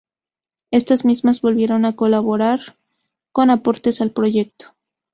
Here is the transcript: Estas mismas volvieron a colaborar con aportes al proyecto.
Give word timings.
Estas 0.71 1.05
mismas 1.05 1.41
volvieron 1.41 1.85
a 1.85 1.95
colaborar 1.95 2.75
con 3.31 3.51
aportes 3.51 4.01
al 4.01 4.09
proyecto. 4.09 4.73